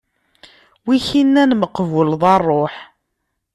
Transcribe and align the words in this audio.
Wi 0.85 0.97
k-innan 1.07 1.51
meqbuleḍ 1.55 2.21
a 2.33 2.35
ṛṛuḥ? 2.41 2.75